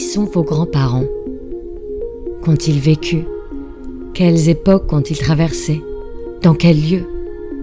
[0.00, 1.04] sont vos grands-parents.
[2.42, 3.24] Qu'ont-ils vécu?
[4.14, 5.82] Quelles époques ont-ils traversées?
[6.42, 7.04] Dans quel lieu?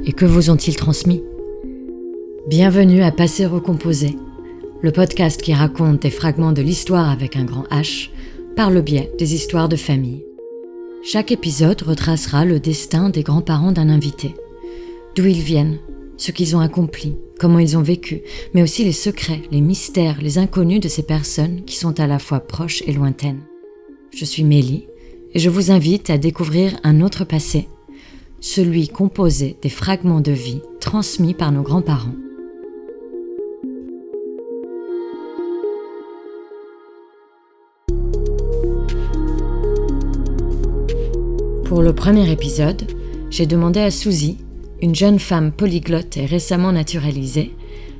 [0.05, 1.23] Et que vous ont-ils transmis?
[2.47, 4.15] Bienvenue à Passer Recomposé,
[4.81, 8.09] le podcast qui raconte des fragments de l'histoire avec un grand H
[8.55, 10.23] par le biais des histoires de famille.
[11.03, 14.35] Chaque épisode retracera le destin des grands-parents d'un invité.
[15.15, 15.79] D'où ils viennent,
[16.17, 18.21] ce qu'ils ont accompli, comment ils ont vécu,
[18.53, 22.19] mais aussi les secrets, les mystères, les inconnus de ces personnes qui sont à la
[22.19, 23.43] fois proches et lointaines.
[24.13, 24.87] Je suis Mélie
[25.33, 27.67] et je vous invite à découvrir un autre passé,
[28.39, 32.15] celui composé des fragments de vie transmis par nos grands-parents.
[41.65, 42.81] Pour le premier épisode,
[43.29, 44.37] j'ai demandé à Suzy,
[44.81, 47.55] une jeune femme polyglotte et récemment naturalisée,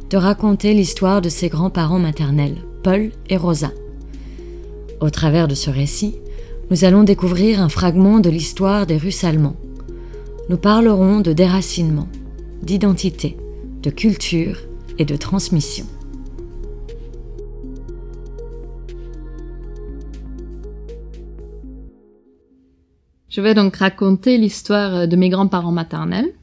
[0.09, 3.71] de raconter l'histoire de ses grands-parents maternels, Paul et Rosa.
[5.01, 6.15] Au travers de ce récit,
[6.69, 9.55] nous allons découvrir un fragment de l'histoire des Russes allemands.
[10.49, 12.07] Nous parlerons de déracinement,
[12.61, 13.37] d'identité,
[13.81, 14.57] de culture
[14.97, 15.85] et de transmission.
[23.29, 26.33] Je vais donc raconter l'histoire de mes grands-parents maternels.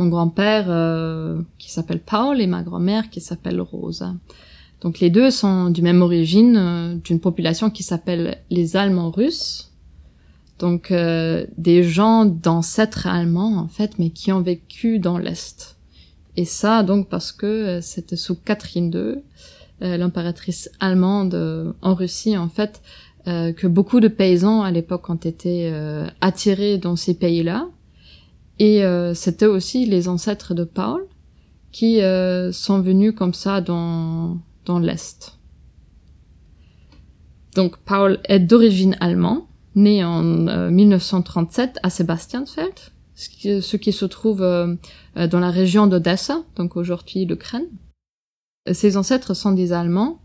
[0.00, 4.14] Mon grand-père euh, qui s'appelle Paul et ma grand-mère qui s'appelle Rosa.
[4.80, 9.70] Donc les deux sont du même origine, euh, d'une population qui s'appelle les Allemands russes.
[10.58, 15.76] Donc euh, des gens d'ancêtres allemands en fait, mais qui ont vécu dans l'Est.
[16.38, 19.16] Et ça donc parce que c'était sous Catherine II,
[19.82, 22.80] l'impératrice allemande en Russie en fait,
[23.28, 27.68] euh, que beaucoup de paysans à l'époque ont été euh, attirés dans ces pays-là.
[28.60, 31.04] Et euh, c'était aussi les ancêtres de Paul
[31.72, 32.00] qui
[32.52, 35.38] sont venus comme ça dans, dans l'Est.
[37.54, 39.42] Donc Paul est d'origine allemande,
[39.76, 42.74] né en 1937 à Sebastiansfeld,
[43.14, 47.68] ce qui, ce qui se trouve dans la région d'Odessa, donc aujourd'hui l'Ukraine.
[48.72, 50.20] Ses ancêtres sont des Allemands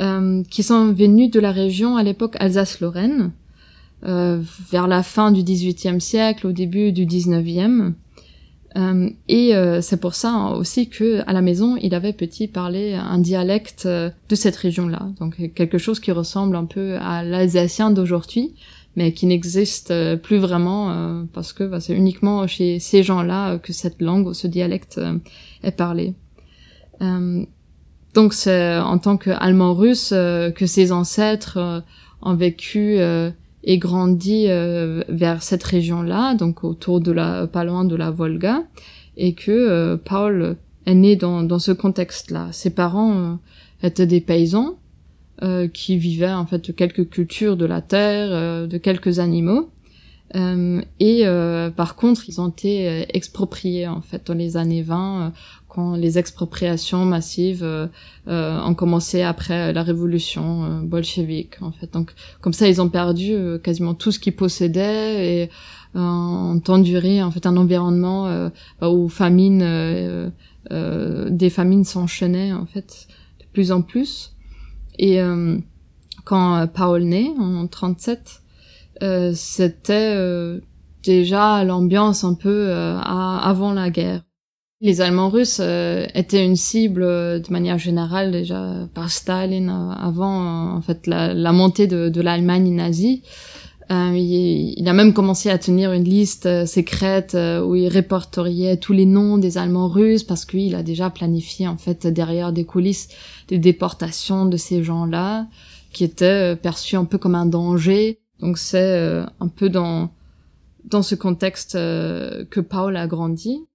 [0.00, 3.43] euh, qui sont venus de la région à l'époque Alsace-Lorraine, euh,
[4.04, 7.94] vers la fin du XVIIIe siècle, au début du XIXe.
[8.76, 12.94] Euh, et euh, c'est pour ça aussi que à la maison, il avait petit parlé
[12.94, 17.92] un dialecte euh, de cette région-là, donc quelque chose qui ressemble un peu à l'alsacien
[17.92, 18.54] d'aujourd'hui,
[18.96, 24.00] mais qui n'existe plus vraiment parce que bah, c'est uniquement chez ces gens-là que cette
[24.00, 25.00] langue ce dialecte
[25.64, 26.14] est parlé.
[28.14, 31.80] Donc c'est en tant qu'allemand russe euh, que ses ancêtres euh,
[32.22, 33.30] ont vécu euh,
[33.64, 38.62] et grandi vers cette région-là, donc autour de la, pas loin de la Volga,
[39.16, 42.48] et que Paul est né dans, dans ce contexte-là.
[42.52, 43.38] Ses parents
[43.82, 44.76] étaient des paysans
[45.72, 49.70] qui vivaient en fait de quelques cultures de la terre, de quelques animaux.
[50.34, 51.24] et
[51.76, 55.32] par contre, ils ont été expropriés en fait dans les années 20
[55.74, 57.88] quand les expropriations massives euh,
[58.28, 61.92] euh, ont commencé après la révolution euh, bolchevique en fait.
[61.92, 65.50] Donc comme ça ils ont perdu quasiment tout ce qu'ils possédaient et
[65.96, 68.50] ont enduré en fait un environnement
[68.82, 70.32] où famine
[70.70, 73.06] des famines s'enchaînaient en fait
[73.40, 74.32] de plus en plus.
[74.98, 75.20] Et
[76.24, 78.42] quand Paul naît en 37
[79.34, 80.60] c'était
[81.04, 84.23] déjà l'ambiance un peu avant la guerre
[84.84, 89.92] les Allemands russes euh, étaient une cible euh, de manière générale déjà par Staline euh,
[89.94, 93.22] avant en fait la, montée de, l'Allemagne nazie.
[93.90, 99.36] Il, a même commencé à tenir une liste secrète où il répertoriait tous les noms
[99.36, 103.08] des Allemands russes parce qu'il a déjà planifié en fait derrière des coulisses
[103.48, 105.46] des déportations de ces gens-là
[105.92, 108.20] qui étaient perçus un peu comme un danger.
[108.40, 110.10] Donc c'est un peu dans
[110.86, 113.66] dans ce contexte que Paul a grandi.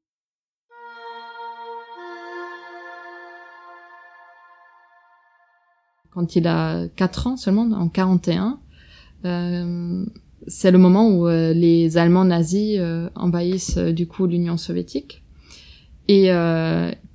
[6.12, 8.60] Quand il a 4 ans seulement, en 41.
[9.26, 10.06] Euh,
[10.48, 15.24] c'est le moment où euh, les Allemands nazis euh, envahissent euh, du coup l'Union soviétique
[16.08, 16.32] et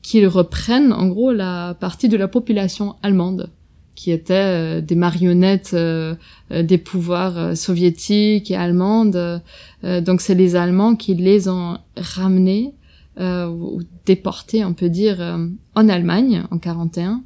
[0.02, 3.50] qu'ils reprennent en gros la partie de la population allemande
[3.96, 5.75] qui était des marionnettes
[6.52, 9.43] des pouvoirs soviétiques et allemandes.
[9.82, 12.73] donc c'est les Allemands qui les ont ramenés
[13.19, 15.19] ou déportés, on peut dire,
[15.75, 17.25] en Allemagne en 41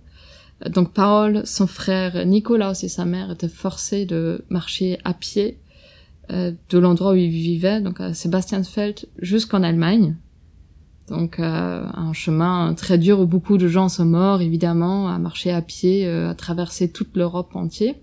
[0.66, 5.58] donc Paul, son frère Nicolas et sa mère étaient forcés de marcher à pied
[6.30, 10.16] euh, de l'endroit où ils vivaient, donc à Sebastiansfeld, jusqu'en Allemagne.
[11.08, 15.62] Donc un chemin très dur où beaucoup de gens sont morts, évidemment, à marcher à
[15.62, 17.94] pied, à traverser toute l'Europe entière,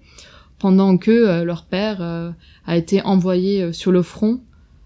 [0.58, 4.42] pendant que leur père a été envoyé sur le front,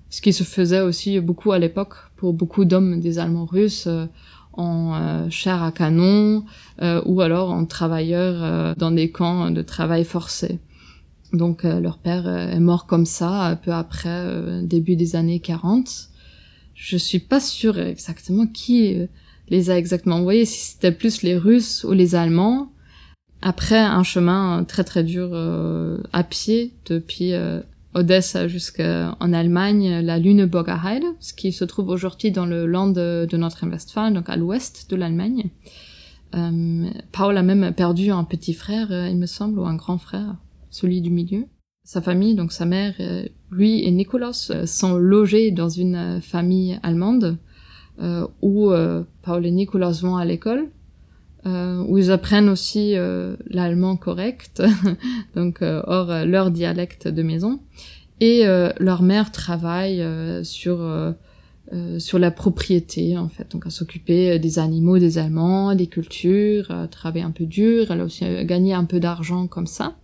[0.09, 3.87] ce qui se faisait aussi beaucoup à l'époque pour beaucoup d'hommes des Allemands russes
[4.53, 6.45] en euh, chair à canon
[6.81, 10.59] euh, ou alors en travailleurs euh, dans des camps de travail forcé.
[11.31, 16.09] Donc leur père est mort comme ça peu après début des années 40.
[16.73, 18.97] Je suis pas sûre exactement qui
[19.49, 22.71] les a exactement envoyés, si c'était plus les Russes ou les Allemands.
[23.43, 25.35] Après un chemin très très dur
[26.11, 27.33] à pied depuis
[27.93, 33.27] Odessa jusqu'en Allemagne, la Lüneburger Heide, ce qui se trouve aujourd'hui dans le land de,
[33.31, 35.49] Nordrhein-Westfalen, donc à l'ouest de l'Allemagne.
[36.35, 39.97] Euh, Paul a même perdu un petit frère, euh, il me semble, ou un grand
[39.97, 40.35] frère,
[40.69, 41.45] celui du milieu.
[41.83, 47.37] Sa famille, donc sa mère, euh, lui et Nikolaus, sont logés dans une famille allemande
[48.41, 48.71] où
[49.23, 50.69] Paul et Nikolaus vont à l'école,
[51.45, 52.95] où ils apprennent aussi
[53.49, 54.61] l'allemand correct,
[55.35, 57.59] donc hors leur dialecte de maison.
[58.21, 61.13] Et euh, leur mère travaille euh, sur euh,
[61.99, 67.23] sur la propriété en fait, donc à s'occuper des animaux des Allemands, des cultures, travailler
[67.23, 67.91] un peu dur.
[67.91, 69.95] Elle a aussi gagné un peu d'argent comme ça.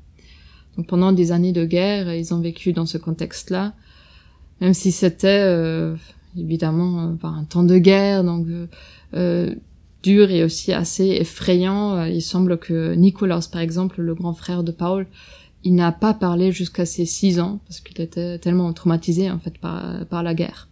[0.78, 3.74] Donc pendant des années de guerre, ils ont vécu dans ce contexte-là,
[4.62, 5.52] même si c'était
[6.38, 8.46] évidemment un temps de guerre, donc
[10.06, 12.06] dur et aussi assez effrayant.
[12.06, 15.08] Il semble que Nicolas, par exemple, le grand frère de Paul,
[15.66, 19.58] il n'a pas parlé jusqu'à ses six ans parce qu'il était tellement traumatisé en fait
[19.58, 20.70] par, la guerre.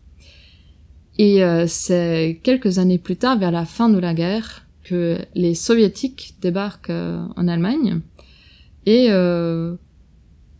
[1.18, 5.56] Et euh, c'est quelques années plus tard, vers la fin de la guerre, que les
[5.56, 8.02] soviétiques débarquent euh, en Allemagne
[8.86, 9.76] et euh,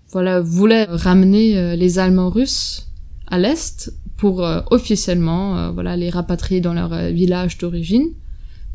[0.10, 2.88] voilà voulaient ramener les Allemands russes
[3.28, 4.40] à l'est pour
[4.72, 8.12] officiellement voilà les rapatrier dans leur village d'origine.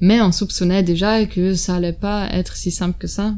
[0.01, 3.35] Mais on soupçonnait déjà que ça allait pas être si simple que ça.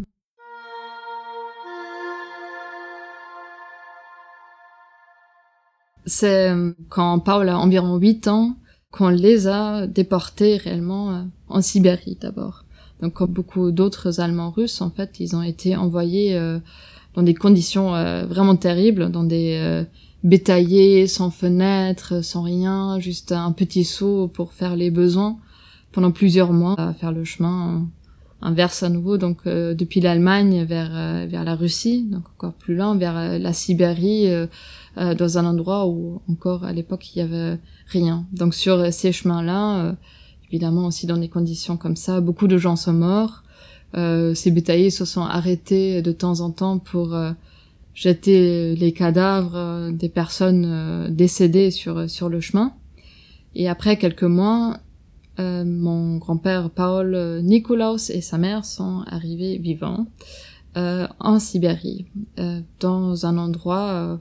[6.05, 8.57] C'est euh, quand Paul a environ 8 ans
[8.91, 12.65] qu'on les a déportés réellement euh, en Sibérie d'abord.
[13.01, 16.59] Donc comme beaucoup d'autres Allemands russes, en fait, ils ont été envoyés euh,
[17.15, 17.91] dans des conditions
[18.27, 19.85] vraiment terribles, dans des
[20.23, 25.39] bétaillés sans fenêtres, sans rien, juste un petit seau pour faire les besoins
[25.93, 27.87] pendant plusieurs mois à faire le chemin
[28.43, 33.39] inverse à nouveau donc depuis l'Allemagne vers vers la Russie donc encore plus loin vers
[33.39, 34.31] la Sibérie
[34.99, 38.27] euh, dans un endroit où encore à l'époque il y avait rien.
[38.33, 39.93] Donc sur ces chemins-là, euh,
[40.49, 43.45] évidemment aussi dans des conditions comme ça, beaucoup de gens sont morts.
[43.97, 47.17] Euh, ces bétaillers se sont arrêtés de temps en temps pour
[47.95, 52.73] jeter les cadavres des personnes décédées sur sur le chemin.
[53.55, 54.79] Et après quelques mois,
[55.41, 60.07] mon grand-père Paul Nikolaus et sa mère sont arrivés vivants
[60.75, 62.07] en Sibérie,
[62.79, 64.21] dans un endroit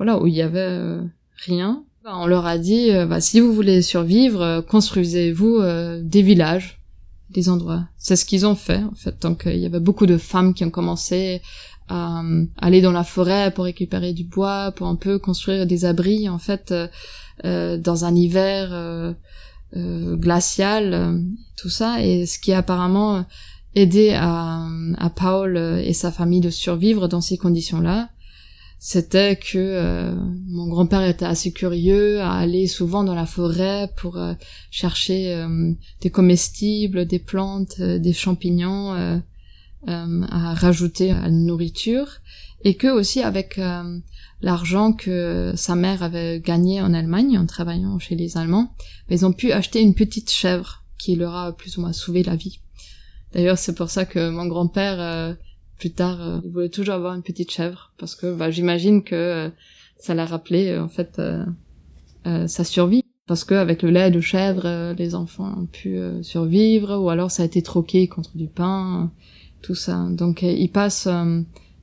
[0.00, 1.02] voilà, où il y avait euh,
[1.44, 1.84] rien.
[2.02, 5.60] Bah, on leur a dit, euh, bah, si vous voulez survivre, euh, construisez-vous
[6.00, 6.80] des villages,
[7.28, 7.84] des endroits.
[7.98, 9.20] C'est ce qu'ils ont fait, en fait.
[9.20, 11.42] Donc, il y avait beaucoup de femmes qui ont commencé
[11.90, 12.22] à
[12.56, 16.38] aller dans la forêt pour récupérer du bois, pour un peu construire des abris, en
[16.38, 16.72] fait,
[17.44, 19.14] dans un hiver
[19.74, 21.20] glacial,
[21.56, 22.02] tout ça.
[22.04, 23.24] Et ce qui a apparemment
[23.74, 24.66] aidé à,
[24.98, 28.10] à Paul et sa famille de survivre dans ces conditions-là,
[28.82, 30.14] c'était que euh,
[30.48, 34.32] mon grand-père était assez curieux à aller souvent dans la forêt pour euh,
[34.70, 39.20] chercher euh, des comestibles, des plantes, des champignons
[39.86, 42.20] à rajouter à la nourriture
[42.64, 43.60] et que aussi avec
[44.42, 48.74] l'argent que sa mère avait gagné en Allemagne en travaillant chez les Allemands,
[49.10, 52.36] ils ont pu acheter une petite chèvre qui leur a plus ou moins sauvé la
[52.36, 52.60] vie.
[53.32, 55.36] D'ailleurs, c'est pour ça que mon grand-père
[55.80, 59.14] plus tard, euh, il voulait toujours avoir une petite chèvre parce que bah, j'imagine que
[59.14, 59.48] euh,
[59.98, 61.20] ça l'a rappelé euh, en fait
[62.46, 67.08] sa survie parce que avec le lait de chèvre, les enfants ont pu survivre ou
[67.08, 69.10] alors ça a été troqué contre du pain,
[69.62, 70.06] tout ça.
[70.10, 71.08] Donc il passe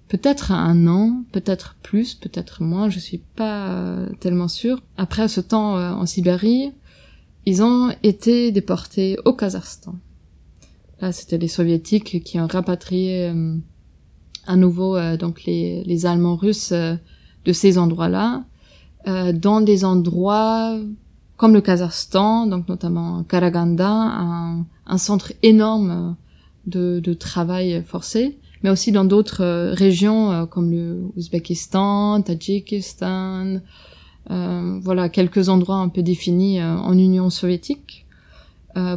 [0.07, 4.81] peut-être un an, peut-être plus, peut-être moins, je suis pas tellement sûre.
[4.97, 6.71] Après ce temps en Sibérie,
[7.45, 9.95] ils ont été déportés au Kazakhstan.
[11.01, 13.31] Là, c'était les soviétiques qui ont rapatrié
[14.47, 16.95] à nouveau euh, donc les, Allemands russes euh,
[17.45, 18.45] de ces endroits-là,
[19.07, 20.77] euh, dans des endroits
[21.35, 26.15] comme le Kazakhstan, donc notamment Karaganda, un, centre énorme
[26.65, 33.61] de, travail forcé, mais aussi dans d'autres régions comme le Ouzbékistan, Tadjikistan,
[34.29, 38.05] voilà quelques endroits un peu définis en Union soviétique.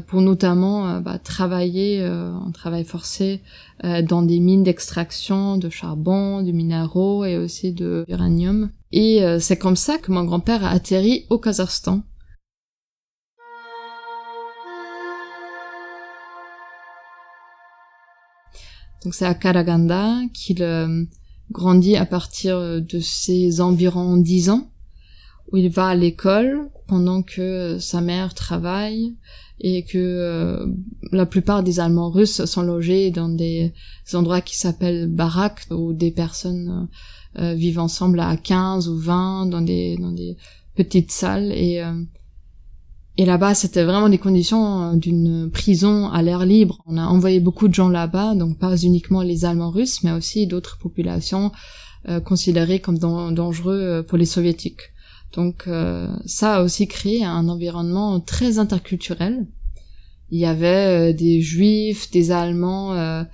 [0.09, 3.41] pour notamment bah, travailler en travail forcé
[3.83, 8.71] dans des mines d'extraction de charbon, de minéraux et aussi de uranium.
[8.93, 12.03] Et c'est comme ça que mon grand-père a atterri au Kazakhstan.
[19.05, 21.05] Donc c'est à Karaganda qu'il euh,
[21.51, 24.71] grandit à partir de ses environ 10 ans,
[25.51, 29.17] où il va à l'école pendant que sa mère travaille
[29.61, 30.67] et que euh,
[31.13, 33.73] la plupart des Allemands russes sont logés dans des
[34.15, 36.89] endroits qui s'appellent baraques, où des personnes
[37.39, 40.37] euh, vivent ensemble à 15 ou 20 dans des, dans des
[40.75, 41.83] petites salles et
[43.21, 46.79] et là-bas, c'était vraiment des conditions euh, d'une prison à l'air libre.
[46.87, 50.47] On a envoyé beaucoup de gens là-bas, donc pas uniquement les Allemands russes, mais aussi
[50.47, 51.53] d'autres populations
[52.09, 54.95] euh, considérées comme dangereux euh, pour les soviétiques.
[55.35, 55.69] Donc
[56.25, 59.47] ça a aussi créé un environnement très interculturel.
[60.31, 63.25] Il y avait des juifs, des Allemands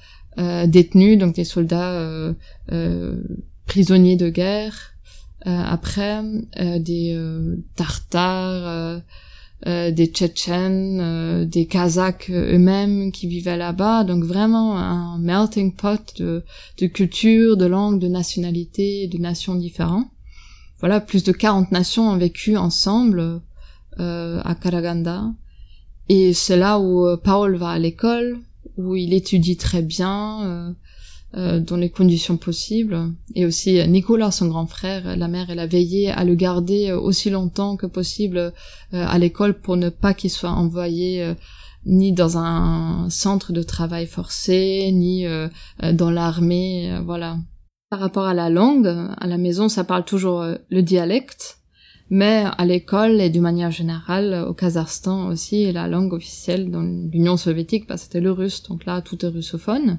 [0.67, 2.35] détenus, donc des soldats
[3.65, 4.93] prisonniers de guerre.
[5.47, 6.21] après,
[6.59, 7.19] des
[7.77, 9.01] Tartares
[9.67, 14.05] euh, des Tchétchènes, euh, des Kazakhs eux-mêmes qui vivaient là-bas.
[14.05, 16.45] Donc vraiment un melting pot de,
[16.79, 20.09] de cultures, de langues, de nationalités, de nations différentes.
[20.81, 23.41] Voilà, plus de 40 nations ont vécu ensemble
[23.99, 25.25] euh, à Karaganda.
[26.09, 28.39] Et c'est là où Paul va à l'école,
[28.77, 30.73] où il étudie très bien, euh,
[31.35, 33.13] dans les conditions possibles.
[33.35, 36.99] Et aussi Nicolas, son grand frère, la mère, elle a veillé à le garder euh,
[36.99, 38.51] aussi longtemps que possible euh,
[38.93, 41.35] à l'école pour ne pas qu'il soit envoyé
[41.85, 45.25] ni dans un centre de travail forcé, ni
[45.93, 47.37] dans l'armée, voilà.
[47.91, 51.59] Par rapport à la langue, à la maison, ça parle toujours le dialecte,
[52.11, 57.37] mais à l'école et d'une manière générale, au Kazakhstan aussi, la langue officielle dans l'Union
[57.37, 59.99] soviétique, bah, c'était le russe, donc là, tout est russophone.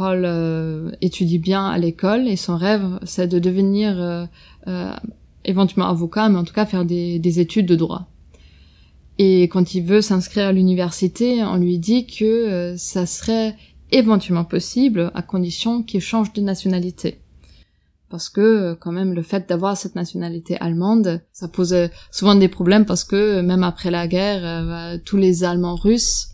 [0.00, 4.24] Paul euh, étudie bien à l'école et son rêve, c'est de devenir euh,
[4.66, 4.94] euh,
[5.44, 8.08] éventuellement avocat, mais en tout cas faire des, études de droit.
[9.18, 13.54] Et quand il veut s'inscrire à l'université, on lui dit que ça serait
[13.92, 17.18] éventuellement possible à condition qu'il change de nationalité.
[18.08, 22.86] Parce que quand même le fait d'avoir cette nationalité allemande, ça posait souvent des problèmes
[22.86, 26.30] parce que même après la guerre, tous les Allemands russes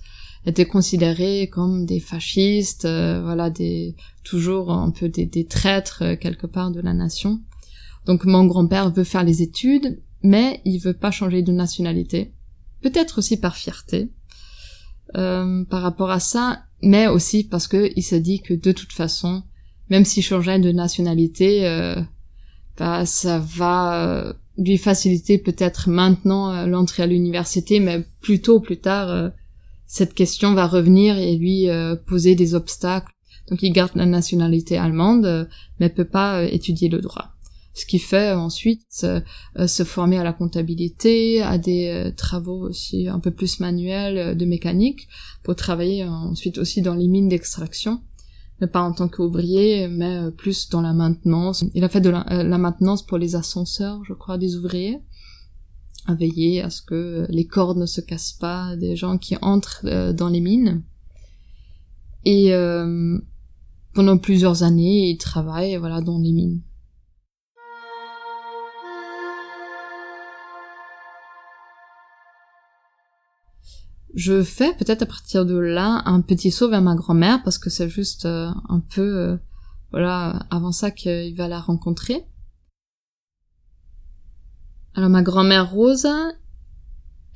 [0.46, 6.16] étaient considérés comme des fascistes, euh, voilà, des toujours un peu des, des traîtres euh,
[6.16, 7.40] quelque part de la nation.
[8.06, 12.32] Donc mon grand-père veut faire les études, mais il veut pas changer de nationalité.
[12.80, 14.10] Peut-être aussi par fierté
[15.16, 18.92] euh, par rapport à ça, mais aussi parce que il se dit que de toute
[18.92, 19.42] façon,
[19.90, 22.00] même s'il changeait de nationalité, euh,
[22.78, 29.32] bah, ça va lui faciliter peut-être maintenant l'entrée à l'université, mais plutôt plus tard
[29.86, 33.12] cette question va revenir et lui euh, poser des obstacles.
[33.48, 35.44] Donc il garde la nationalité allemande, euh,
[35.78, 37.28] mais peut pas euh, étudier le droit.
[37.74, 43.30] Ce qui fait ensuite se former à la comptabilité, à des travaux aussi un peu
[43.30, 45.08] plus manuels de mécanique,
[45.42, 48.00] pour travailler ensuite aussi dans les mines d'extraction,
[48.62, 51.66] mais pas en tant qu'ouvrier, mais plus dans la maintenance.
[51.74, 55.02] Il a fait de la maintenance pour les ascenseurs, je crois, des ouvriers
[56.06, 59.82] à veiller à ce que les cordes ne se cassent pas des gens qui entrent
[59.84, 60.82] euh, dans les mines.
[62.24, 63.18] Et euh,
[63.94, 66.62] pendant plusieurs années, il travaille voilà dans les mines.
[74.14, 77.68] Je fais peut-être à partir de là un petit saut vers ma grand-mère parce que
[77.68, 79.38] c'est juste euh, un peu
[79.90, 82.24] voilà avant ça qu'il va la rencontrer.
[84.96, 86.32] Alors ma grand-mère Rosa,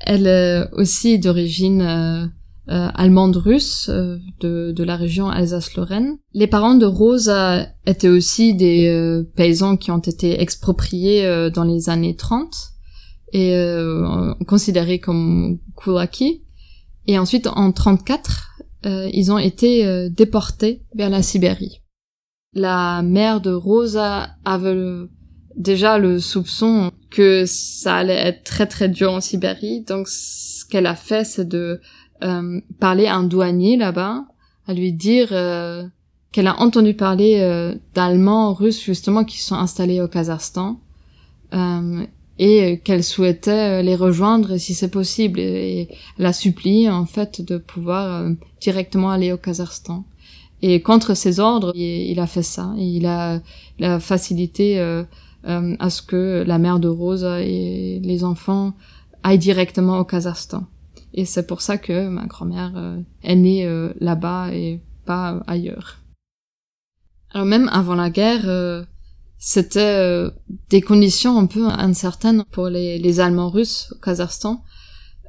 [0.00, 2.24] elle est aussi d'origine euh,
[2.70, 6.16] euh, allemande russe euh, de, de, la région Alsace-Lorraine.
[6.32, 12.16] Les parents de Rosa étaient aussi des paysans qui ont été expropriés dans les années
[12.16, 12.56] 30
[13.34, 13.54] et
[14.46, 16.42] considérés comme kulaki.
[17.06, 21.82] Et ensuite en 34, ils ont été déportés vers la Sibérie.
[22.54, 25.08] La mère de Rosa avait
[25.56, 29.82] déjà le soupçon que ça allait être très très dur en Sibérie.
[29.82, 31.80] Donc ce qu'elle a fait, c'est de
[32.22, 34.24] euh, parler à un douanier là-bas,
[34.66, 35.84] à lui dire euh,
[36.32, 40.80] qu'elle a entendu parler euh, d'Allemands, Russes justement qui sont installés au Kazakhstan
[42.38, 45.40] et qu'elle souhaitait les rejoindre si c'est possible.
[45.40, 45.88] Et,
[46.18, 48.30] elle a supplié en fait de pouvoir
[48.60, 50.04] directement aller au Kazakhstan.
[50.62, 52.74] Et contre ses ordres, il, a fait ça.
[52.76, 53.40] il a,
[53.78, 54.78] il a facilité
[55.44, 58.74] à ce que la mère de Rosa et les enfants
[59.22, 60.66] aillent directement au Kazakhstan.
[61.14, 62.72] Et c'est pour ça que ma grand-mère
[63.22, 65.98] est née là-bas et pas ailleurs.
[67.32, 68.84] Alors même avant la guerre,
[69.38, 70.26] c'était
[70.68, 74.62] des conditions un peu incertaines pour les, les Allemands russes au Kazakhstan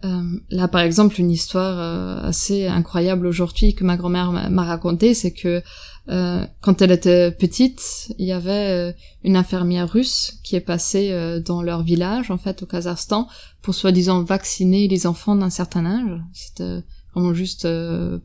[0.04, 5.14] euh, là, par exemple, une histoire euh, assez incroyable aujourd'hui que ma grand-mère m'a racontée,
[5.14, 5.62] c'est que
[6.10, 11.62] euh, quand elle était petite, il y avait une infirmière russe qui est passée dans
[11.62, 13.28] leur village, en fait, au Kazakhstan,
[13.62, 16.20] pour soi-disant vacciner les enfants d'un certain âge.
[16.34, 16.80] C'était
[17.14, 17.68] vraiment juste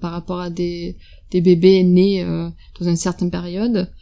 [0.00, 0.96] par rapport à des,
[1.30, 3.92] des bébés nés dans une certaine période,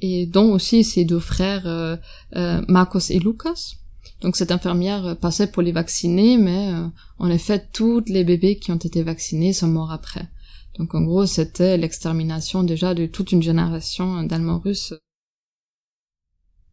[0.00, 1.98] et dont aussi ses deux frères,
[2.68, 3.74] Marcos et Lucas.
[4.24, 6.86] Donc cette infirmière passait pour les vacciner, mais euh,
[7.18, 10.30] en effet, tous les bébés qui ont été vaccinés sont morts après.
[10.78, 14.94] Donc en gros, c'était l'extermination déjà de toute une génération d'Allemands russes.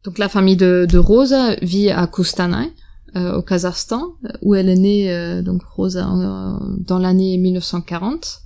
[0.05, 2.71] Donc la famille de, de Rosa vit à Kustanay,
[3.17, 8.43] euh, au Kazakhstan, où elle est née, euh, donc Rosa, dans l'année 1940.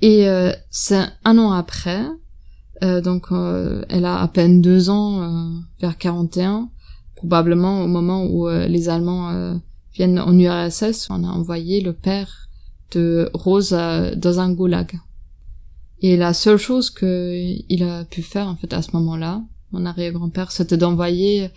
[0.00, 0.26] Et
[0.70, 2.04] c'est un an après,
[2.82, 3.28] donc
[3.88, 6.70] elle a à peine deux ans, vers 41,
[7.16, 9.54] probablement au moment où euh, les Allemands euh,
[9.94, 12.48] viennent en URSS, on a envoyé le père
[12.92, 14.92] de Rose dans un goulag.
[16.00, 19.42] Et la seule chose qu'il a pu faire en fait à ce moment-là,
[19.72, 21.48] mon arrière-grand-père, c'était d'envoyer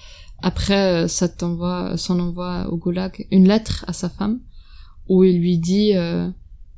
[0.41, 4.39] après euh, cet envoi, son envoi au goulag, une lettre à sa femme
[5.09, 5.93] où il lui dit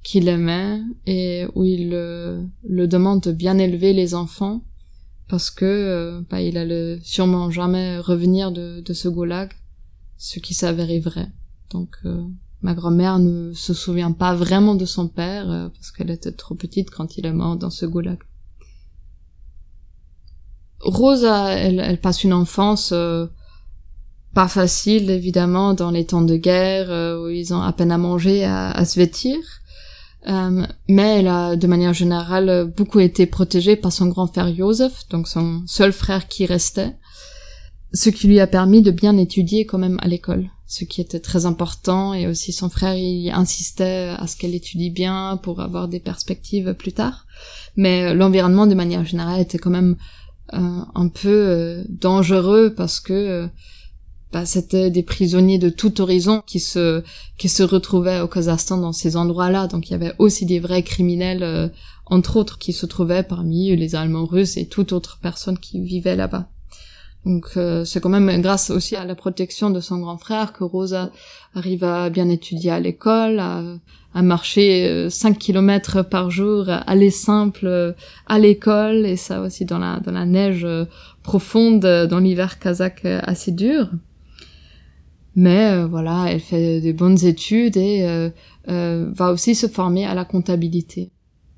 [0.04, 4.62] qu'il aimait et où il le demande de bien élever les enfants
[5.32, 9.50] parce que euh, bah, il allait sûrement jamais revenir de, de ce goulag,
[10.18, 11.30] ce qui s'avérait vrai.
[11.70, 12.22] Donc euh,
[12.62, 16.54] ma grand-mère ne se souvient pas vraiment de son père euh, parce qu'elle était trop
[16.54, 18.20] petite quand il est mort dans ce goulag.
[20.82, 22.94] Rosa, elle, elle passe une enfance
[24.34, 28.44] pas facile évidemment dans les temps de guerre où ils ont à peine à manger,
[28.44, 29.38] à, à se vêtir.
[30.28, 35.08] Euh, mais elle a, de manière générale, beaucoup été protégée par son grand frère Joseph,
[35.10, 36.96] donc son seul frère qui restait,
[37.94, 41.20] ce qui lui a permis de bien étudier quand même à l'école, ce qui était
[41.20, 45.88] très important, et aussi son frère, il insistait à ce qu'elle étudie bien pour avoir
[45.88, 47.26] des perspectives plus tard.
[47.76, 49.98] Mais l'environnement, de manière générale, était quand même
[50.54, 53.50] euh, un peu euh, dangereux parce que
[54.32, 57.04] bah, c'était des prisonniers de tout horizon qui se
[57.38, 59.68] qui se retrouvaient au Kazakhstan dans ces endroits-là.
[59.68, 61.68] Donc il y avait aussi des vrais criminels, euh,
[62.06, 66.16] entre autres, qui se trouvaient parmi les Allemands russes et toute autre personne qui vivait
[66.16, 66.48] là-bas.
[67.26, 70.64] Donc euh, c'est quand même grâce aussi à la protection de son grand frère que
[70.64, 71.12] Rosa
[71.54, 77.12] arrive à bien étudier à l'école, à, marcher 5 euh, kilomètres par jour, à aller
[77.12, 77.96] simple
[78.28, 80.66] à l'école et ça aussi dans la dans la neige
[81.22, 83.90] profonde dans l'hiver kazakh assez dur.
[85.36, 88.30] Mais euh, voilà, elle fait des bonnes études et euh,
[88.70, 91.12] euh, va aussi se former à la comptabilité.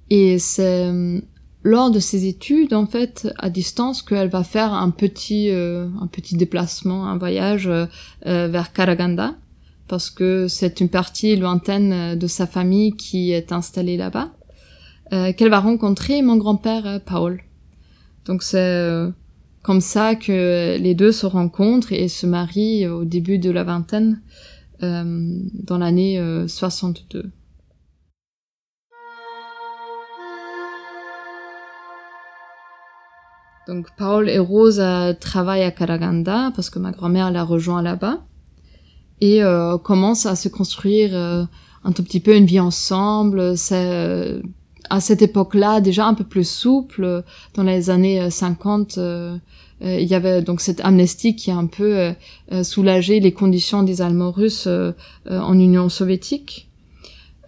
[0.10, 0.92] Et c'est
[1.64, 6.36] lors de ses études, en fait, à distance, qu'elle va faire un petit, un petit
[6.36, 7.72] déplacement, un voyage
[8.26, 9.36] vers Karaganda,
[9.88, 14.34] parce que c'est une partie lointaine de sa famille qui est installée là-bas,
[15.10, 17.42] qu'elle va rencontrer mon grand-père Paul.
[18.26, 19.08] Donc c'est
[19.64, 24.22] comme ça que les deux se rencontrent et se marient au début de la vingtaine,
[24.84, 27.20] euh, dans l'année 62.
[27.20, 27.24] Euh,
[33.66, 38.26] Donc Paul et Rose euh, travaillent à Karaganda parce que ma grand-mère l'a rejoint là-bas
[39.22, 43.58] et euh, commencent à se construire un tout petit peu une vie ensemble.
[43.58, 44.42] C'est
[44.90, 47.24] à cette époque-là déjà un peu plus souple.
[47.56, 49.00] Dans les années 50,
[49.84, 52.14] euh, il y avait donc cette amnestie qui a un peu euh,
[52.52, 54.68] euh, soulagé les conditions des Allemands russes
[55.30, 56.70] en Union soviétique.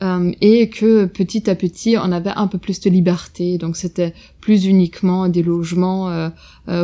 [0.02, 3.58] Et que petit à petit on avait un peu plus de liberté.
[3.58, 6.32] Donc c'était plus uniquement des logements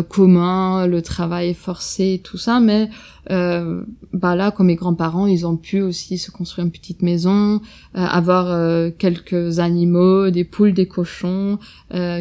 [0.08, 2.60] communs le travail forcé tout ça.
[2.60, 2.90] Mais
[3.30, 7.62] bah là comme mes grands-parents ils ont pu aussi se construire une petite maison
[7.94, 11.60] avoir quelques animaux des poules des cochons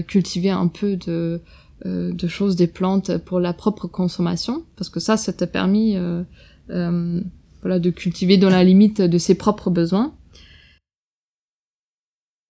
[0.09, 1.41] cultiver un peu de
[1.87, 5.97] euh, de choses, des plantes pour la propre consommation, parce que ça, ça t'a permis
[5.97, 6.23] euh,
[6.69, 7.23] euh,
[7.63, 10.13] voilà, de cultiver dans la limite de ses propres besoins.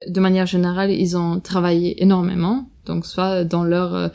[0.07, 4.11] De manière générale, ils ont travaillé énormément, donc soit dans leur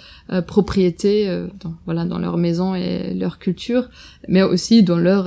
[0.48, 1.28] propriété,
[1.60, 3.90] dans, voilà, dans leur maison et leur culture,
[4.28, 5.26] mais aussi dans leur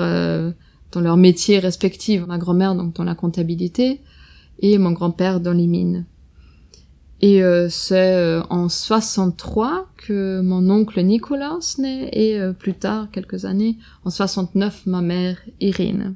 [0.90, 2.26] dans leur métier respectif.
[2.26, 4.00] Ma grand-mère donc dans la comptabilité
[4.60, 6.06] et mon grand-père dans les mines.
[7.20, 13.08] Et euh, c'est euh, en 63 que mon oncle Nicolas naît et euh, plus tard,
[13.10, 16.14] quelques années, en 69, ma mère Irine.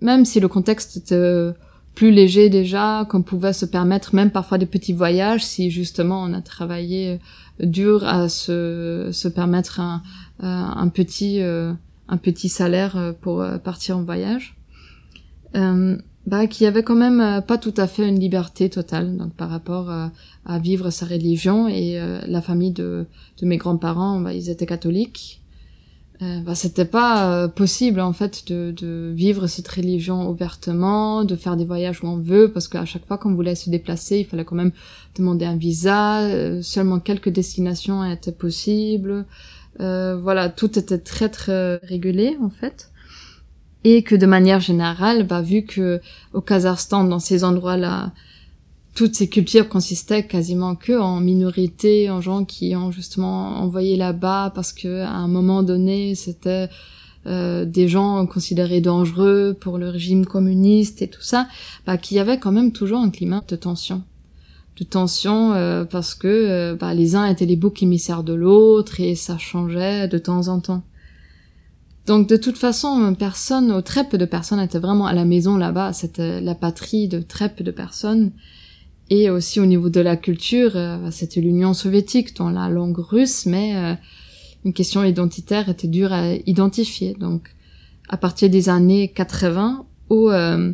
[0.00, 1.52] Même si le contexte était
[1.94, 6.32] plus léger déjà, qu'on pouvait se permettre même parfois des petits voyages si justement on
[6.32, 7.18] a travaillé
[7.60, 10.02] dur à se, se permettre un,
[10.40, 14.56] un petit un petit salaire pour partir en voyage.
[15.56, 19.32] Euh, bah, qui avait quand même euh, pas tout à fait une liberté totale donc
[19.32, 20.12] par rapport à,
[20.44, 23.06] à vivre sa religion et euh, la famille de,
[23.40, 25.39] de mes grands-parents bah, ils étaient catholiques
[26.22, 31.34] euh, bah, c'était pas euh, possible en fait de, de, vivre cette religion ouvertement de
[31.34, 34.24] faire des voyages où on veut parce qu'à chaque fois qu'on voulait se déplacer il
[34.26, 34.72] fallait quand même
[35.16, 39.24] demander un visa seulement quelques destinations étaient possibles.
[39.78, 42.90] Voilà tout était très très régulé en fait.
[43.82, 46.00] Et que de manière générale, bah, vu que
[46.34, 48.12] au Kazakhstan, dans ces endroits-là,
[49.00, 54.52] toutes ces cultures consistaient quasiment que en minorité, en gens qui ont justement envoyé là-bas
[54.54, 56.68] parce que à un moment donné, c'était
[57.24, 61.48] euh, des gens considérés dangereux pour le régime communiste et tout ça,
[61.86, 64.02] bah, qu'il y avait quand même toujours un climat de tension
[64.76, 69.00] de tension euh, parce que euh, bah, les uns étaient les boucs émissaires de l'autre
[69.00, 70.82] et ça changeait de temps en temps.
[72.04, 75.56] Donc de toute façon, personne, ou très peu de personnes étaient vraiment à la maison
[75.56, 75.94] là-bas.
[75.94, 78.32] C'était la patrie de très peu de personnes.
[79.10, 83.44] Et aussi au niveau de la culture, euh, c'était l'Union soviétique dans la langue russe,
[83.44, 83.94] mais euh,
[84.64, 87.14] une question identitaire était dure à identifier.
[87.18, 87.50] Donc
[88.08, 90.72] à partir des années 80, où euh,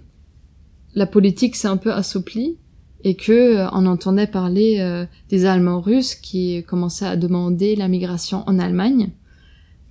[0.94, 2.58] la politique s'est un peu assouplie
[3.04, 8.58] et que on entendait parler des Allemands russes qui commençaient à demander la migration en
[8.58, 9.10] Allemagne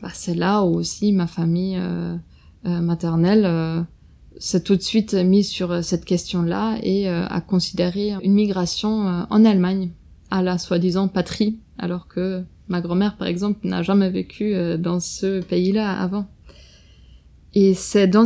[0.05, 2.15] bah, c'est là où aussi ma famille euh,
[2.67, 3.81] euh, maternelle euh,
[4.37, 9.91] s'est tout de suite mise sur cette question-là et a considéré une migration en Allemagne
[10.31, 15.41] à la soi-disant patrie, alors que ma grand-mère, par exemple, n'a jamais vécu dans ce
[15.41, 16.27] pays-là avant.
[17.53, 18.25] Et c'est dans,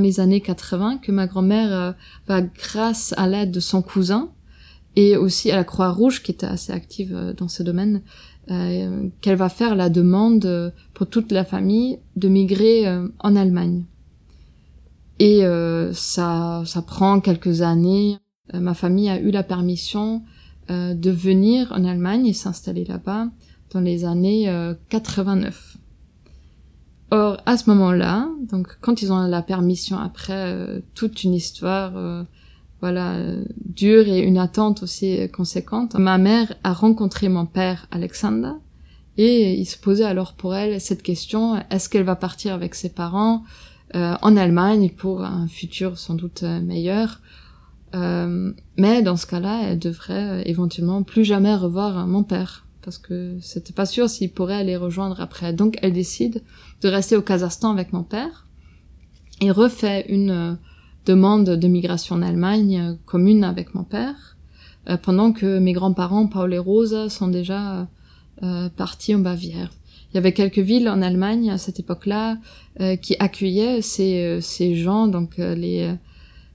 [0.00, 1.94] les années 80 que ma grand-mère
[2.28, 4.30] va, grâce à l'aide de son cousin
[4.96, 8.02] et aussi à la Croix-Rouge, qui était assez active dans ce domaine,
[8.50, 13.36] euh, qu'elle va faire la demande euh, pour toute la famille de migrer euh, en
[13.36, 13.84] Allemagne.
[15.20, 15.42] Et
[15.92, 18.16] ça, ça prend quelques années.
[18.54, 20.22] ma famille a eu la permission
[20.70, 23.26] de venir en Allemagne et s'installer là-bas
[23.70, 24.50] dans les années
[24.88, 25.76] 89.
[27.10, 31.92] Or, à ce moment-là, donc quand ils ont la permission après toute une histoire
[32.80, 33.16] voilà
[33.62, 35.96] dure et une attente aussi conséquente.
[35.96, 38.52] Ma mère a rencontré mon père Alexander
[39.18, 42.88] et il se posait alors pour elle cette question est-ce qu'elle va partir avec ses
[42.88, 43.42] parents?
[43.42, 47.20] euh, en Allemagne pour un futur sans doute meilleur
[47.94, 52.98] euh, mais dans ce cas-là, elle devrait euh, éventuellement plus jamais revoir mon père parce
[52.98, 55.52] que c'était pas sûr s'il pourrait aller rejoindre après.
[55.52, 56.42] Donc elle décide
[56.82, 58.46] de rester au Kazakhstan avec mon père
[59.40, 60.56] et refait une
[61.06, 64.36] demande de migration en Allemagne euh, commune avec mon père,
[64.88, 67.88] euh, pendant que mes grands-parents, Paul et Rosa, sont déjà
[68.42, 69.70] euh, partis en Bavière.
[70.12, 72.38] Il y avait quelques villes en Allemagne à cette époque-là
[73.00, 75.94] qui accueillaient ces, ces gens, donc les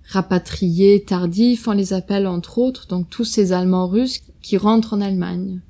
[0.07, 5.01] rapatriés tardifs, on les appelle entre autres, donc tous ces Allemands russes qui rentrent en
[5.01, 5.61] Allemagne.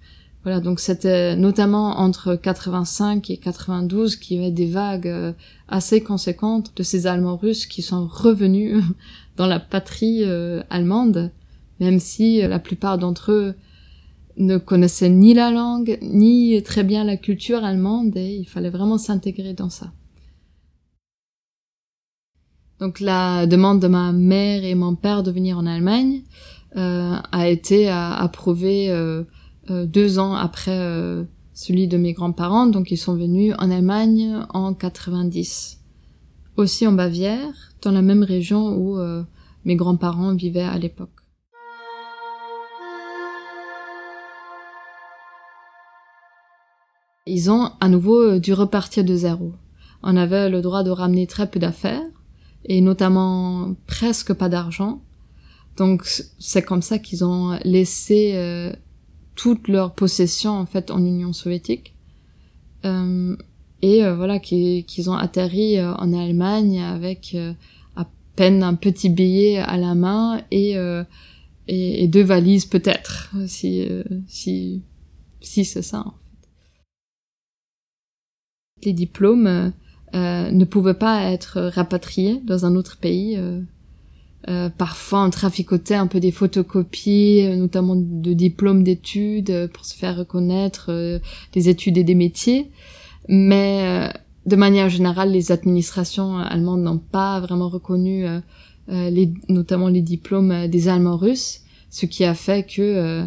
[0.45, 5.33] Voilà, donc c'était notamment entre 85 et 92 qu'il y avait des vagues euh,
[5.67, 8.83] assez conséquentes de ces Allemands russes qui sont revenus
[9.37, 11.31] dans la patrie euh, allemande,
[11.79, 13.55] même si euh, la plupart d'entre eux
[14.37, 18.97] ne connaissaient ni la langue, ni très bien la culture allemande, et il fallait vraiment
[18.97, 19.91] s'intégrer dans ça.
[22.79, 26.23] Donc la demande de ma mère et mon père de venir en Allemagne
[26.75, 28.91] a été approuvée
[29.71, 34.45] euh, deux ans après euh, celui de mes grands-parents, donc ils sont venus en Allemagne
[34.53, 35.79] en 90.
[36.57, 39.23] Aussi en Bavière, dans la même région où euh,
[39.63, 41.24] mes grands-parents vivaient à l'époque.
[47.25, 49.53] Ils ont à nouveau dû repartir de zéro.
[50.03, 52.05] On avait le droit de ramener très peu d'affaires,
[52.65, 55.01] et notamment presque pas d'argent.
[55.77, 56.05] Donc
[56.39, 58.71] c'est comme ça qu'ils ont laissé
[59.35, 61.93] toutes leurs possessions en fait en Union soviétique
[62.85, 63.35] euh,
[63.81, 67.53] et euh, voilà qu'ils ont atterri euh, en Allemagne avec euh,
[67.95, 70.75] à peine un petit billet à la main et
[71.67, 73.87] et, et, deux valises peut-être si
[74.27, 74.83] si
[75.41, 76.05] si c'est ça.
[78.83, 79.71] Les diplômes
[80.13, 83.37] ne pouvaient pas être rapatriés dans un autre pays
[84.47, 89.85] Euh, parfois, on traficotait un peu des photocopies, euh, notamment de diplômes d'études, euh, pour
[89.85, 91.19] se faire reconnaître
[91.53, 92.69] des études et des métiers.
[93.27, 94.11] Mais
[94.45, 98.25] de manière générale, les administrations allemandes n'ont pas vraiment reconnu,
[99.49, 103.25] notamment les diplômes des Allemands russes, ce qui a fait que,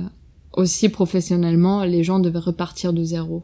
[0.52, 3.42] aussi professionnellement, les gens devaient repartir de zéro.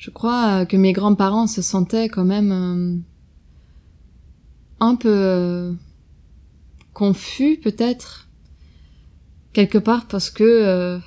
[0.00, 3.04] Je crois que mes grands-parents se sentaient quand même
[4.80, 5.74] un peu
[6.94, 8.30] confus peut-être
[9.52, 10.98] quelque part parce que euh,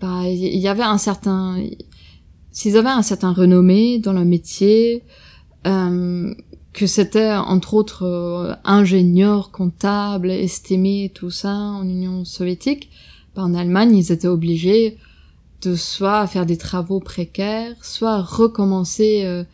[0.00, 1.62] bah il y avait un certain
[2.50, 5.04] s'ils avaient un certain renommée dans le métier
[5.68, 6.34] euh,
[6.72, 12.90] que c'était entre autres euh, ingénieurs comptables estimés tout ça en Union soviétique
[13.36, 14.98] bah, en Allemagne ils étaient obligés
[15.66, 19.44] de soit faire des travaux précaires soit recommencer euh,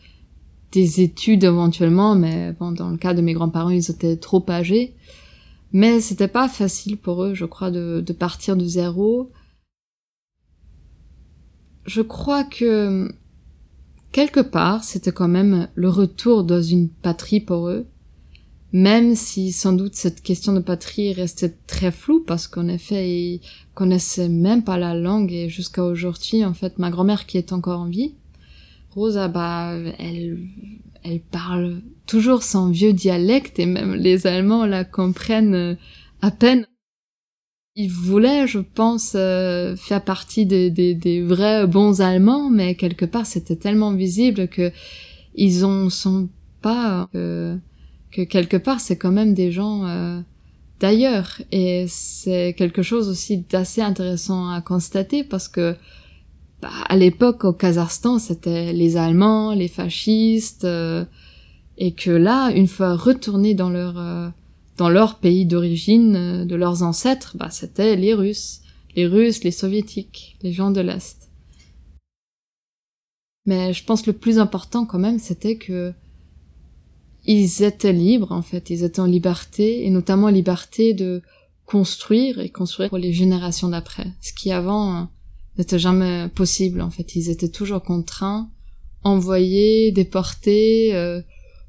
[0.71, 4.95] des études éventuellement mais bon dans le cas de mes grands-parents ils étaient trop âgés
[5.73, 9.31] mais c'était pas facile pour eux, je crois, de, de partir de zéro.
[11.85, 13.09] Je crois que
[14.11, 17.87] quelque part, c'était quand même le retour dans une patrie pour eux,
[18.73, 23.41] même si sans doute cette question de patrie restait très floue parce qu'en effet, ils
[23.73, 27.81] connaissaient même pas la langue et jusqu'à aujourd'hui, en fait, ma grand-mère qui est encore
[27.81, 28.13] en vie,
[28.91, 30.39] Rosa, bah, elle,
[31.03, 35.75] elle parle toujours son vieux dialecte et même les Allemands la comprennent euh,
[36.21, 36.65] à peine.
[37.75, 43.05] Ils voulaient, je pense, euh, faire partie des, des, des, vrais bons Allemands, mais quelque
[43.05, 44.71] part c'était tellement visible que
[45.35, 46.27] ils en sont
[46.61, 47.57] pas que,
[48.11, 50.19] que quelque part c'est quand même des gens euh,
[50.79, 55.75] d'ailleurs et c'est quelque chose aussi d'assez intéressant à constater parce que
[56.61, 60.65] bah, à l'époque au Kazakhstan c'était les Allemands, les fascistes
[61.81, 64.29] et que là, une fois retournés dans leur euh,
[64.77, 68.61] dans leur pays d'origine euh, de leurs ancêtres, bah c'était les Russes,
[68.95, 71.31] les Russes, les Soviétiques, les gens de l'Est.
[73.47, 75.91] Mais je pense le plus important quand même, c'était que
[77.25, 81.21] ils étaient libres en fait, ils étaient en liberté et notamment liberté de
[81.65, 85.03] construire et construire pour les générations d'après, ce qui avant euh,
[85.57, 87.15] n'était jamais possible en fait.
[87.15, 88.49] Ils étaient toujours contraints,
[89.03, 91.21] envoyés, déportés, euh,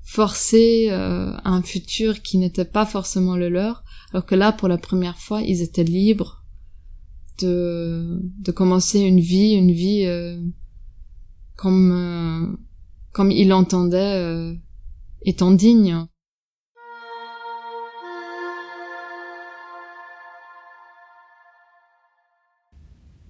[0.02, 4.78] forcer euh, un futur qui n'était pas forcément le leur, alors que là, pour la
[4.78, 6.44] première fois, ils étaient libres
[7.40, 10.38] de, de commencer une vie, une vie euh,
[11.56, 12.58] comme,
[13.12, 14.54] comme ils l'entendaient
[15.24, 16.06] étant digne.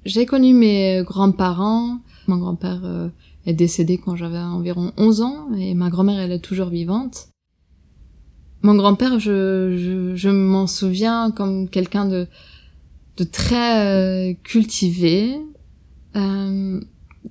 [0.05, 3.11] J'ai connu mes grands-parents, mon grand-père
[3.46, 7.28] est décédée quand j'avais environ 11 ans et ma grand-mère elle est toujours vivante.
[8.62, 12.28] Mon grand-père, je, je, je m'en souviens comme quelqu'un de,
[13.16, 15.37] de très euh, cultivé.
[16.14, 16.81] Euh,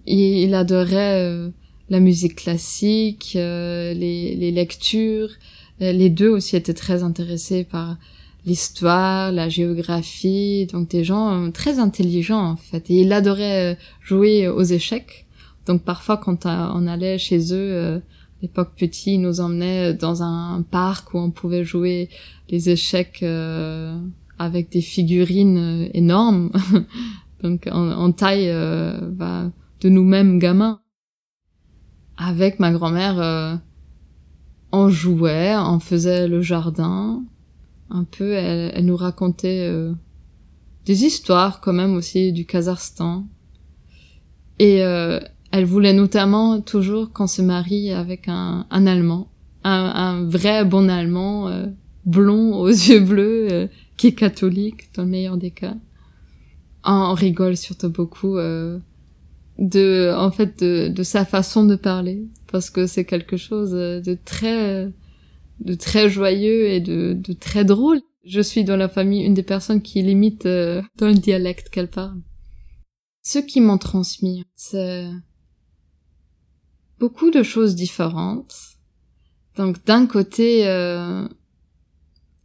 [0.06, 1.50] il, adorait euh,
[1.92, 5.30] la musique classique, euh, les, les, lectures.
[5.80, 7.98] Les deux aussi étaient très intéressés par
[8.46, 12.90] l'histoire, la géographie, donc des gens très intelligents en fait.
[12.90, 15.26] Et il adorait jouer aux échecs.
[15.66, 18.00] Donc parfois quand on allait chez eux, euh,
[18.42, 22.10] l'époque petit, ils nous emmenaient dans un parc où on pouvait jouer
[22.50, 23.96] les échecs euh,
[24.40, 26.52] avec des figurines euh, énormes,
[27.44, 28.52] donc en, taille
[29.12, 29.52] bah,
[29.82, 30.81] de nous-mêmes gamins.
[32.24, 33.60] Avec ma grand-mère,
[34.72, 37.24] on jouait, on faisait le jardin,
[37.90, 39.68] un peu, elle, elle nous racontait
[40.86, 43.26] des histoires quand même aussi du Kazakhstan.
[44.60, 44.84] Et
[45.52, 49.28] elle voulait notamment toujours qu'on se marie avec un, un Allemand,
[49.64, 51.68] un, un, vrai bon Allemand, euh,
[52.06, 55.76] blond aux yeux bleus, euh, qui est catholique dans le meilleur des cas.
[56.84, 58.80] On rigole surtout beaucoup euh,
[59.62, 64.18] de, en fait, de, de, sa façon de parler, parce que c'est quelque chose de
[64.26, 64.92] très,
[65.62, 68.02] de très joyeux et de, de très drôle.
[68.26, 72.20] Je suis dans la famille une des personnes qui limite dans le dialecte qu'elle parle.
[73.24, 75.08] Ce qui m'ont transmis, c'est
[77.02, 78.56] beaucoup de choses différentes.
[79.58, 81.28] Donc d'un côté, euh,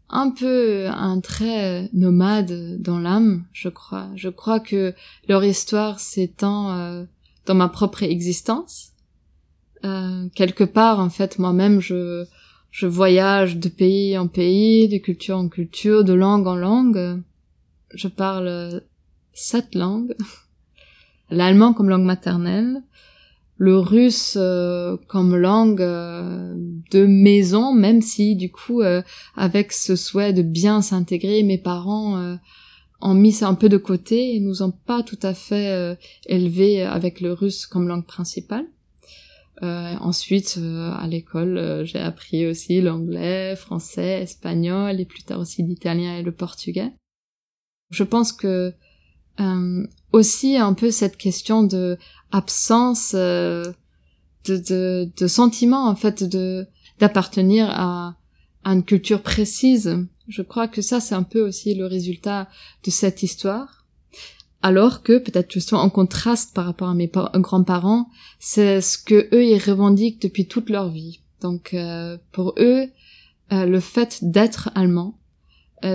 [0.09, 4.09] un peu un trait nomade dans l'âme, je crois.
[4.15, 4.95] Je crois que
[5.29, 7.05] leur histoire s'étend euh,
[7.47, 8.93] dans ma propre existence.
[9.85, 12.25] Euh, quelque part, en fait, moi-même, je,
[12.71, 17.23] je voyage de pays en pays, de culture en culture, de langue en langue.
[17.95, 18.83] Je parle
[19.33, 20.15] sept langues.
[21.31, 22.83] L'allemand comme langue maternelle,
[23.59, 26.55] le russe euh, comme langue euh,
[26.91, 29.03] de maison, même si du coup, euh,
[29.35, 32.39] avec ce souhait de bien s'intégrer, mes parents
[33.01, 36.83] ont mis ça un peu de côté et nous ont pas tout à fait élevés
[36.83, 38.67] avec le russe comme langue principale.
[39.63, 40.59] ensuite,
[40.99, 46.33] à l'école, j'ai appris aussi l'anglais, français, espagnol et plus tard aussi l'italien et le
[46.33, 46.93] portugais.
[47.91, 48.73] Je pense que
[50.13, 51.99] aussi un peu cette question de
[52.33, 53.65] absence euh,
[54.47, 56.67] de, de, de sentiment en fait de
[56.99, 58.17] d'appartenir à,
[58.65, 59.99] à une culture précise.
[60.29, 62.49] Je crois que ça c'est un peu aussi le résultat
[62.85, 63.85] de cette histoire.
[64.63, 68.09] Alors que peut-être justement en contraste par rapport à mes grands-parents,
[68.41, 71.21] c'est ce que eux ils revendiquent depuis toute leur vie.
[71.43, 72.89] Donc euh, pour eux,
[73.53, 75.19] euh, le fait d'être allemand,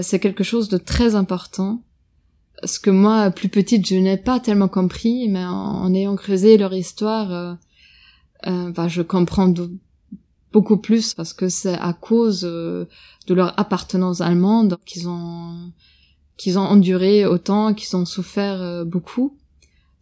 [0.01, 1.83] c'est quelque chose de très important
[2.63, 6.73] ce que moi, plus petite, je n'ai pas tellement compris, mais en, ayant creusé leur
[6.73, 7.53] histoire, euh,
[8.47, 9.53] euh, bah, je comprends
[10.51, 12.85] beaucoup plus parce que c'est à cause euh,
[13.27, 15.71] de leur appartenance allemande qu'ils ont
[16.37, 19.37] qu'ils ont enduré autant, qu'ils ont souffert euh, beaucoup.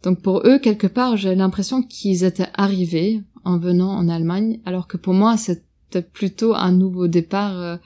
[0.02, 4.86] Donc pour eux, quelque part, j'ai l'impression qu'ils étaient arrivés en venant en Allemagne, alors
[4.86, 7.78] que pour moi, c'était plutôt un nouveau départ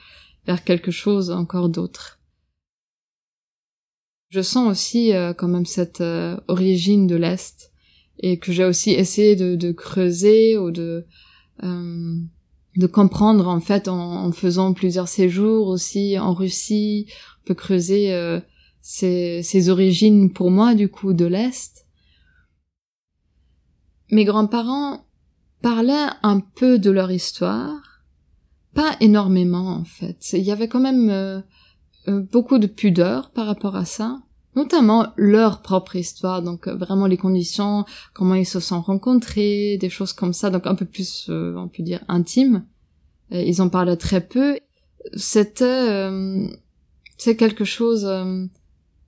[0.47, 2.14] vers quelque chose encore d'autre.
[4.35, 7.71] Je sens aussi euh, quand même cette euh, origine de l'Est
[8.19, 11.05] et que j'ai aussi essayé de, creuser ou de
[11.63, 12.19] euh,
[12.75, 17.07] de comprendre en fait en, faisant plusieurs séjours aussi en Russie,
[17.43, 18.13] on peut creuser
[18.81, 21.87] ces, origines pour moi du coup de l'Est.
[24.11, 25.05] Mes grands-parents
[25.61, 28.03] parlaient un peu de leur histoire,
[28.73, 30.33] pas énormément en fait.
[30.33, 31.41] Il y avait quand même
[32.07, 34.24] beaucoup de pudeur par rapport à ça,
[34.55, 39.89] notamment leur propre histoire, donc euh, vraiment les conditions, comment ils se sont rencontrés, des
[39.89, 42.65] choses comme ça, donc un peu plus, euh, on peut dire, intime.
[43.31, 44.57] ils en parlaient très peu.
[45.15, 46.09] C'était,
[47.17, 48.07] c'est quelque chose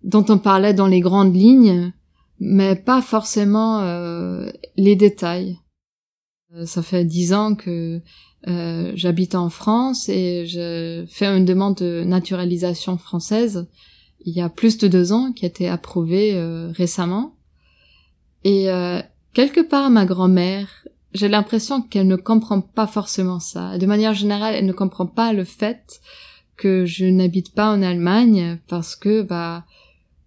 [0.03, 1.91] dont on parlait dans les grandes lignes,
[2.39, 3.81] mais pas forcément
[4.75, 5.57] les détails.
[6.65, 8.01] Ça fait dix ans que
[8.47, 13.67] euh, j'habite en France et je fais une demande de naturalisation française
[14.25, 17.35] il y a plus de deux ans qui a été approuvée euh, récemment.
[18.43, 19.01] Et euh,
[19.33, 20.67] quelque part, ma grand-mère,
[21.13, 23.77] j'ai l'impression qu'elle ne comprend pas forcément ça.
[23.77, 26.01] De manière générale, elle ne comprend pas le fait
[26.57, 29.63] que je n'habite pas en Allemagne parce que bah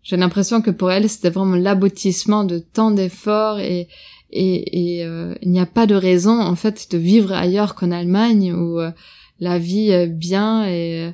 [0.03, 3.88] j'ai l'impression que pour elle c'était vraiment l'aboutissement de tant d'efforts et
[4.33, 7.90] et, et euh, il n'y a pas de raison en fait de vivre ailleurs qu'en
[7.90, 8.92] Allemagne où euh,
[9.40, 11.11] la vie est bien et,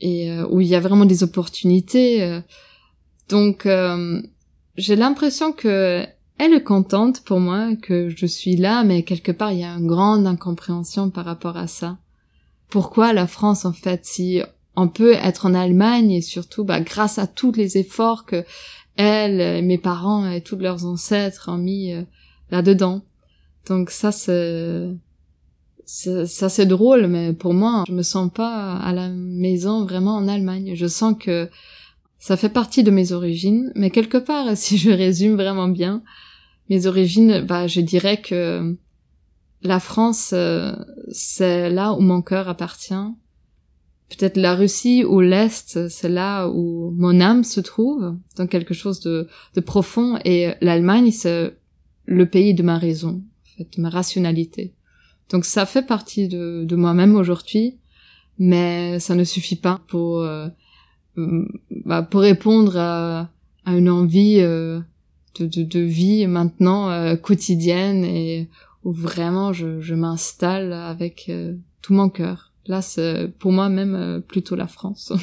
[0.00, 2.40] et euh, où il y a vraiment des opportunités.
[3.28, 3.68] Donc
[4.76, 6.04] j'ai l'impression que
[6.38, 9.72] elle est contente pour moi que je suis là, mais quelque part il y a
[9.72, 11.98] une grande incompréhension par rapport à ça.
[12.68, 14.40] Pourquoi la France en fait si
[14.76, 18.44] on peut être en Allemagne et surtout bah, grâce à tous les efforts que
[18.96, 21.92] elle, mes parents et tous leurs ancêtres ont mis
[22.50, 23.02] là-dedans.
[23.66, 24.88] Donc ça c'est
[25.88, 30.28] ça c'est drôle, mais pour moi, je me sens pas à la maison vraiment en
[30.28, 30.72] Allemagne.
[30.74, 31.48] Je sens que
[32.18, 36.02] ça fait partie de mes origines, mais quelque part, si je résume vraiment bien,
[36.68, 38.76] mes origines, bah, je dirais que
[39.62, 40.72] la France, euh,
[41.10, 42.94] c'est là où mon cœur appartient.
[44.10, 49.00] Peut-être la Russie ou l'Est, c'est là où mon âme se trouve, dans quelque chose
[49.00, 49.26] de,
[49.64, 51.56] profond, et l'Allemagne, c'est
[52.04, 54.74] le pays de ma raison, en fait, de ma rationalité.
[55.30, 57.78] Donc ça fait partie de, de moi-même aujourd'hui,
[58.38, 60.24] mais ça ne suffit pas pour
[61.18, 61.44] euh,
[61.84, 63.30] bah, pour répondre à,
[63.64, 64.80] à une envie euh,
[65.38, 68.48] de, de, de, vie maintenant euh, quotidienne et
[68.84, 71.30] où vraiment je, je m'installe avec
[71.82, 72.52] tout mon cœur.
[72.66, 75.12] Là, c'est pour moi même plutôt la France.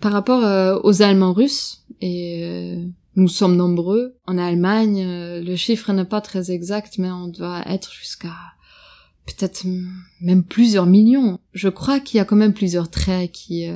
[0.00, 2.78] Par rapport aux Allemands russes, et
[3.18, 7.62] nous sommes nombreux, en Allemagne, euh, le chiffre n'est pas très exact, mais on doit
[7.66, 8.34] être jusqu'à
[9.26, 9.66] peut-être
[10.22, 11.38] même plusieurs millions.
[11.52, 13.66] Je crois qu'il y a quand même plusieurs traits qui,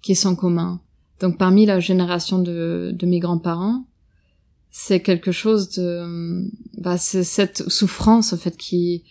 [0.00, 0.80] qui sont communs.
[1.20, 3.84] Donc parmi la génération de, de mes grands-parents,
[4.70, 6.48] c'est quelque chose de...
[6.78, 9.04] Bah, c'est cette souffrance, en fait, qui,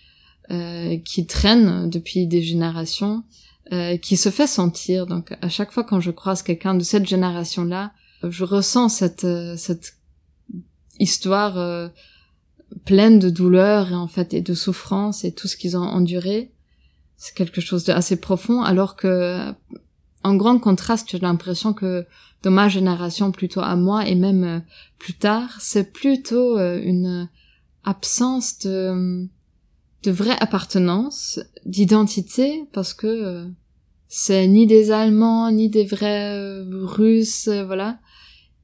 [1.06, 3.24] qui traîne depuis des générations
[3.72, 5.08] euh, qui se fait sentir.
[5.08, 7.94] Donc à chaque fois quand je croise quelqu'un de cette génération-là,
[8.30, 9.98] je ressens cette euh, cette
[11.00, 11.90] histoire euh,
[12.86, 16.52] pleine de douleur et en fait et de souffrance et tout ce qu'ils ont enduré.
[17.18, 19.54] C'est quelque chose d'assez profond, alors que
[20.24, 22.06] un grand contraste, j'ai l'impression que
[22.44, 24.60] dans ma génération, plutôt à moi et même euh,
[25.00, 27.30] plus tard, c'est plutôt euh, une
[27.84, 29.28] absence de,
[30.04, 33.46] de vraie appartenance, d'identité, parce que euh,
[34.08, 37.98] c'est ni des Allemands, ni des vrais Russes, voilà.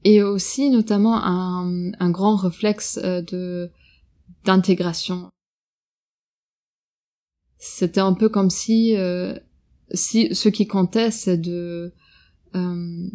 [0.04, 3.70] Et aussi, notamment, un, un grand réflexe de
[4.46, 5.30] d'intégration.
[7.58, 8.96] C'était un peu comme si
[9.94, 11.94] si ce qui comptait c'est de
[12.56, 13.08] euh,